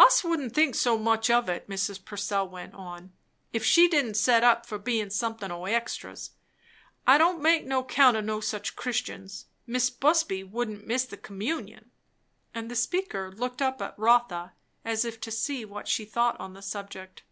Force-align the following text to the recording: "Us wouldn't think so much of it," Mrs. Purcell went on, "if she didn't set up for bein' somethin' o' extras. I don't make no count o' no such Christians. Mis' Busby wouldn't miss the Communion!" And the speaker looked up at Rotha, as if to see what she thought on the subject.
"Us 0.00 0.24
wouldn't 0.24 0.52
think 0.52 0.74
so 0.74 0.98
much 0.98 1.30
of 1.30 1.48
it," 1.48 1.68
Mrs. 1.68 2.04
Purcell 2.04 2.48
went 2.48 2.74
on, 2.74 3.12
"if 3.52 3.64
she 3.64 3.86
didn't 3.86 4.14
set 4.16 4.42
up 4.42 4.66
for 4.66 4.78
bein' 4.78 5.10
somethin' 5.10 5.52
o' 5.52 5.64
extras. 5.64 6.32
I 7.06 7.18
don't 7.18 7.40
make 7.40 7.64
no 7.66 7.84
count 7.84 8.16
o' 8.16 8.20
no 8.20 8.40
such 8.40 8.74
Christians. 8.74 9.46
Mis' 9.68 9.88
Busby 9.88 10.42
wouldn't 10.42 10.88
miss 10.88 11.04
the 11.04 11.16
Communion!" 11.16 11.92
And 12.52 12.68
the 12.68 12.74
speaker 12.74 13.30
looked 13.30 13.62
up 13.62 13.80
at 13.80 13.96
Rotha, 13.96 14.54
as 14.84 15.04
if 15.04 15.20
to 15.20 15.30
see 15.30 15.64
what 15.64 15.86
she 15.86 16.04
thought 16.04 16.40
on 16.40 16.52
the 16.54 16.62
subject. 16.62 17.22